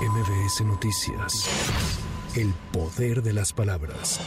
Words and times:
MBS 0.00 0.62
Noticias. 0.62 2.09
El 2.36 2.54
poder 2.72 3.24
de 3.24 3.32
las 3.32 3.52
palabras. 3.52 4.20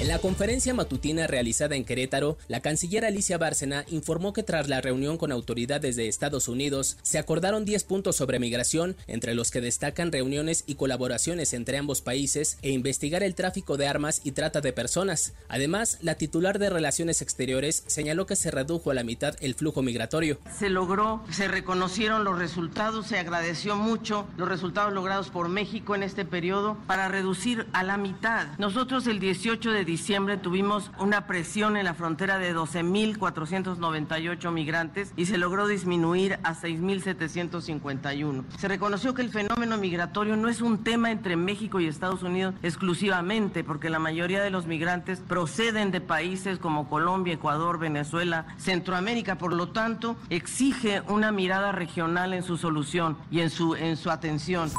En 0.00 0.08
la 0.08 0.18
conferencia 0.18 0.74
matutina 0.74 1.28
realizada 1.28 1.76
en 1.76 1.84
Querétaro, 1.84 2.36
la 2.48 2.60
canciller 2.60 3.04
Alicia 3.04 3.38
Bárcena 3.38 3.84
informó 3.86 4.32
que 4.32 4.42
tras 4.42 4.68
la 4.68 4.80
reunión 4.80 5.16
con 5.16 5.30
autoridades 5.30 5.94
de 5.94 6.08
Estados 6.08 6.48
Unidos, 6.48 6.98
se 7.02 7.18
acordaron 7.18 7.64
10 7.64 7.84
puntos 7.84 8.16
sobre 8.16 8.40
migración, 8.40 8.96
entre 9.06 9.36
los 9.36 9.52
que 9.52 9.60
destacan 9.60 10.10
reuniones 10.10 10.64
y 10.66 10.74
colaboraciones 10.74 11.52
entre 11.52 11.78
ambos 11.78 12.02
países 12.02 12.58
e 12.62 12.72
investigar 12.72 13.22
el 13.22 13.36
tráfico 13.36 13.76
de 13.76 13.86
armas 13.86 14.22
y 14.24 14.32
trata 14.32 14.60
de 14.60 14.72
personas. 14.72 15.32
Además, 15.48 15.98
la 16.02 16.16
titular 16.16 16.58
de 16.58 16.68
Relaciones 16.68 17.22
Exteriores 17.22 17.84
señaló 17.86 18.26
que 18.26 18.34
se 18.34 18.50
redujo 18.50 18.90
a 18.90 18.94
la 18.94 19.04
mitad 19.04 19.36
el 19.40 19.54
flujo 19.54 19.82
migratorio. 19.82 20.38
Se 20.58 20.68
logró, 20.68 21.22
se 21.30 21.46
reconocieron 21.46 22.24
los 22.24 22.40
resultados, 22.40 23.06
se 23.06 23.20
agradeció 23.20 23.76
mucho 23.76 24.26
los 24.36 24.48
resultados 24.48 24.92
logrados 24.92 25.30
por 25.30 25.48
México 25.48 25.94
en 25.94 26.02
este 26.02 26.24
periodo 26.24 26.76
para 26.88 27.06
reducir 27.06 27.35
a 27.72 27.82
la 27.82 27.98
mitad. 27.98 28.46
Nosotros 28.58 29.06
el 29.06 29.20
18 29.20 29.70
de 29.70 29.84
diciembre 29.84 30.38
tuvimos 30.38 30.90
una 30.98 31.26
presión 31.26 31.76
en 31.76 31.84
la 31.84 31.92
frontera 31.92 32.38
de 32.38 32.56
12.498 32.56 34.50
migrantes 34.50 35.12
y 35.16 35.26
se 35.26 35.36
logró 35.36 35.66
disminuir 35.66 36.38
a 36.44 36.54
6.751. 36.54 38.44
Se 38.58 38.68
reconoció 38.68 39.12
que 39.12 39.20
el 39.20 39.28
fenómeno 39.28 39.76
migratorio 39.76 40.36
no 40.36 40.48
es 40.48 40.62
un 40.62 40.82
tema 40.82 41.10
entre 41.10 41.36
México 41.36 41.78
y 41.78 41.86
Estados 41.86 42.22
Unidos 42.22 42.54
exclusivamente, 42.62 43.62
porque 43.64 43.90
la 43.90 43.98
mayoría 43.98 44.42
de 44.42 44.50
los 44.50 44.66
migrantes 44.66 45.20
proceden 45.20 45.90
de 45.90 46.00
países 46.00 46.58
como 46.58 46.88
Colombia, 46.88 47.34
Ecuador, 47.34 47.78
Venezuela, 47.78 48.46
Centroamérica. 48.56 49.36
Por 49.36 49.52
lo 49.52 49.68
tanto, 49.68 50.16
exige 50.30 51.02
una 51.08 51.32
mirada 51.32 51.72
regional 51.72 52.32
en 52.32 52.42
su 52.42 52.56
solución 52.56 53.18
y 53.30 53.40
en 53.40 53.50
su, 53.50 53.74
en 53.74 53.98
su 53.98 54.10
atención. 54.10 54.70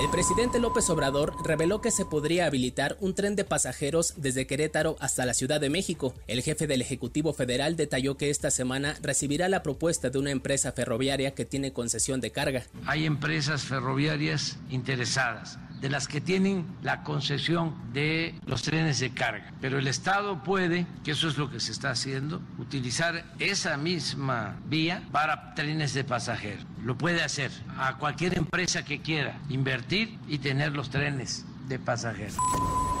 El 0.00 0.10
presidente 0.10 0.60
López 0.60 0.88
Obrador 0.90 1.34
reveló 1.44 1.80
que 1.80 1.90
se 1.90 2.01
podría 2.04 2.46
habilitar 2.46 2.96
un 3.00 3.14
tren 3.14 3.36
de 3.36 3.44
pasajeros 3.44 4.14
desde 4.16 4.46
Querétaro 4.46 4.96
hasta 5.00 5.26
la 5.26 5.34
Ciudad 5.34 5.60
de 5.60 5.70
México. 5.70 6.14
El 6.26 6.42
jefe 6.42 6.66
del 6.66 6.82
Ejecutivo 6.82 7.32
Federal 7.32 7.76
detalló 7.76 8.16
que 8.16 8.30
esta 8.30 8.50
semana 8.50 8.96
recibirá 9.02 9.48
la 9.48 9.62
propuesta 9.62 10.10
de 10.10 10.18
una 10.18 10.30
empresa 10.30 10.72
ferroviaria 10.72 11.34
que 11.34 11.44
tiene 11.44 11.72
concesión 11.72 12.20
de 12.20 12.32
carga. 12.32 12.64
Hay 12.86 13.06
empresas 13.06 13.62
ferroviarias 13.62 14.58
interesadas 14.70 15.58
de 15.82 15.90
las 15.90 16.06
que 16.06 16.20
tienen 16.20 16.64
la 16.82 17.02
concesión 17.02 17.74
de 17.92 18.36
los 18.46 18.62
trenes 18.62 19.00
de 19.00 19.12
carga. 19.12 19.52
Pero 19.60 19.78
el 19.78 19.88
Estado 19.88 20.42
puede, 20.44 20.86
que 21.02 21.10
eso 21.10 21.28
es 21.28 21.36
lo 21.36 21.50
que 21.50 21.58
se 21.58 21.72
está 21.72 21.90
haciendo, 21.90 22.40
utilizar 22.58 23.24
esa 23.40 23.76
misma 23.76 24.60
vía 24.66 25.02
para 25.10 25.54
trenes 25.54 25.92
de 25.92 26.04
pasajeros. 26.04 26.64
Lo 26.84 26.96
puede 26.96 27.22
hacer 27.22 27.50
a 27.76 27.98
cualquier 27.98 28.38
empresa 28.38 28.84
que 28.84 29.02
quiera 29.02 29.40
invertir 29.48 30.16
y 30.28 30.38
tener 30.38 30.72
los 30.72 30.88
trenes 30.88 31.44
de 31.68 31.78
pasajeros. 31.78 32.36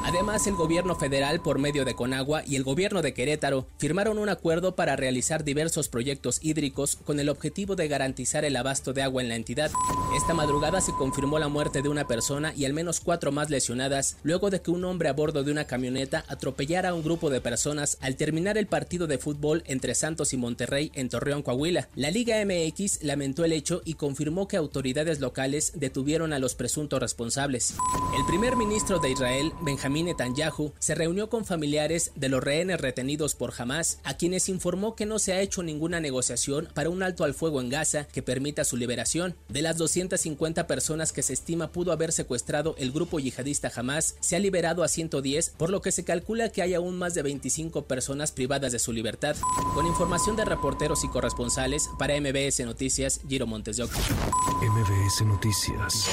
Además, 0.04 0.46
el 0.48 0.54
gobierno 0.56 0.96
federal, 0.96 1.40
por 1.40 1.58
medio 1.58 1.84
de 1.84 1.94
Conagua, 1.94 2.42
y 2.44 2.56
el 2.56 2.64
gobierno 2.64 3.02
de 3.02 3.14
Querétaro 3.14 3.66
firmaron 3.78 4.18
un 4.18 4.28
acuerdo 4.28 4.74
para 4.74 4.96
realizar 4.96 5.44
diversos 5.44 5.88
proyectos 5.88 6.40
hídricos 6.42 6.96
con 6.96 7.20
el 7.20 7.28
objetivo 7.28 7.76
de 7.76 7.86
garantizar 7.86 8.44
el 8.44 8.56
abasto 8.56 8.92
de 8.92 9.02
agua 9.02 9.22
en 9.22 9.28
la 9.28 9.36
entidad. 9.36 9.70
Esta 10.16 10.34
madrugada 10.34 10.80
se 10.80 10.92
confirmó 10.92 11.38
la 11.38 11.48
muerte 11.48 11.82
de 11.82 11.88
una 11.88 12.06
persona 12.06 12.52
y 12.56 12.64
al 12.64 12.72
menos 12.72 12.98
cuatro 12.98 13.30
más 13.30 13.48
lesionadas 13.48 14.16
luego 14.24 14.50
de 14.50 14.60
que 14.60 14.72
un 14.72 14.84
hombre 14.84 15.08
a 15.08 15.12
bordo 15.12 15.44
de 15.44 15.52
una 15.52 15.66
camioneta 15.66 16.24
atropellara 16.26 16.90
a 16.90 16.94
un 16.94 17.04
grupo 17.04 17.30
de 17.30 17.40
personas 17.40 17.96
al 18.00 18.16
terminar 18.16 18.58
el 18.58 18.66
partido 18.66 19.06
de 19.06 19.18
fútbol 19.18 19.62
entre 19.66 19.94
Santos 19.94 20.32
y 20.32 20.36
Monterrey 20.36 20.90
en 20.94 21.10
Torreón, 21.10 21.42
Coahuila. 21.42 21.88
La 21.94 22.10
Liga 22.10 22.44
MX 22.44 23.04
lamentó 23.04 23.44
el 23.44 23.52
hecho 23.52 23.82
y 23.84 23.94
confirmó 23.94 24.48
que 24.48 24.56
autoridades 24.56 25.20
locales 25.20 25.72
detuvieron 25.76 26.32
a 26.32 26.40
los 26.40 26.56
presuntos 26.56 27.00
responsables. 27.00 27.74
El 28.18 28.26
primer 28.26 28.56
ministro 28.56 28.98
de 28.98 29.10
Israel, 29.10 29.52
Benjamín 29.62 29.91
Netanyahu 30.00 30.72
se 30.78 30.94
reunió 30.94 31.28
con 31.28 31.44
familiares 31.44 32.12
de 32.14 32.30
los 32.30 32.42
rehenes 32.42 32.80
retenidos 32.80 33.34
por 33.34 33.52
Hamas, 33.58 33.98
a 34.04 34.16
quienes 34.16 34.48
informó 34.48 34.96
que 34.96 35.04
no 35.04 35.18
se 35.18 35.34
ha 35.34 35.40
hecho 35.42 35.62
ninguna 35.62 36.00
negociación 36.00 36.68
para 36.72 36.88
un 36.88 37.02
alto 37.02 37.24
al 37.24 37.34
fuego 37.34 37.60
en 37.60 37.68
Gaza 37.68 38.04
que 38.04 38.22
permita 38.22 38.64
su 38.64 38.78
liberación. 38.78 39.34
De 39.48 39.60
las 39.60 39.76
250 39.76 40.66
personas 40.66 41.12
que 41.12 41.22
se 41.22 41.34
estima 41.34 41.72
pudo 41.72 41.92
haber 41.92 42.12
secuestrado 42.12 42.74
el 42.78 42.92
grupo 42.92 43.20
yihadista 43.20 43.70
Hamas, 43.74 44.16
se 44.20 44.36
ha 44.36 44.38
liberado 44.38 44.82
a 44.82 44.88
110, 44.88 45.50
por 45.58 45.68
lo 45.68 45.82
que 45.82 45.92
se 45.92 46.04
calcula 46.04 46.48
que 46.48 46.62
hay 46.62 46.72
aún 46.72 46.96
más 46.96 47.12
de 47.14 47.22
25 47.22 47.84
personas 47.84 48.32
privadas 48.32 48.72
de 48.72 48.78
su 48.78 48.92
libertad. 48.92 49.36
Con 49.74 49.86
información 49.86 50.36
de 50.36 50.46
reporteros 50.46 51.04
y 51.04 51.08
corresponsales, 51.08 51.90
para 51.98 52.18
MBS 52.18 52.60
Noticias, 52.64 53.20
Giro 53.28 53.46
Montes 53.46 53.76
de 53.76 53.84
MBS 53.84 55.24
Noticias. 55.24 56.06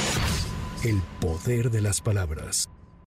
El 0.83 1.01
poder 1.19 1.69
de 1.69 1.81
las 1.81 2.01
palabras. 2.01 2.67